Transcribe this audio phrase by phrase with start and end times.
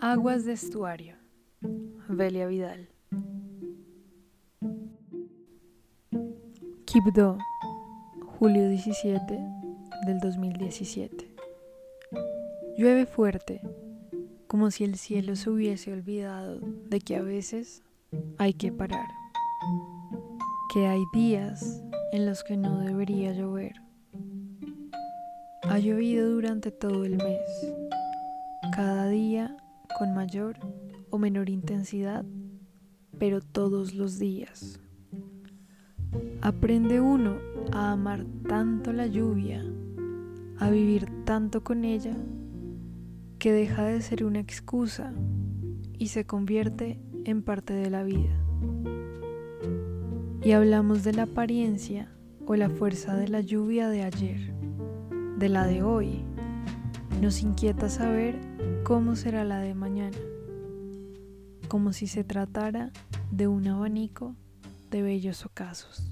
[0.00, 1.16] Aguas de estuario.
[2.08, 2.88] Velia Vidal.
[6.84, 7.36] Quibdó,
[8.24, 9.40] julio 17
[10.06, 11.34] del 2017.
[12.76, 13.60] Llueve fuerte,
[14.46, 17.82] como si el cielo se hubiese olvidado de que a veces
[18.38, 19.08] hay que parar,
[20.72, 23.74] que hay días en los que no debería llover.
[25.64, 27.74] Ha llovido durante todo el mes,
[28.76, 29.56] cada día
[29.98, 30.56] con mayor
[31.10, 32.24] o menor intensidad,
[33.18, 34.80] pero todos los días.
[36.40, 37.36] Aprende uno
[37.72, 39.64] a amar tanto la lluvia,
[40.58, 42.16] a vivir tanto con ella,
[43.38, 45.12] que deja de ser una excusa
[45.98, 48.34] y se convierte en parte de la vida.
[50.42, 52.08] Y hablamos de la apariencia
[52.46, 54.54] o la fuerza de la lluvia de ayer,
[55.38, 56.24] de la de hoy.
[57.20, 58.38] Nos inquieta saber
[58.84, 60.16] cómo será la de mañana,
[61.66, 62.92] como si se tratara
[63.32, 64.36] de un abanico
[64.90, 66.08] de bellos ocasos.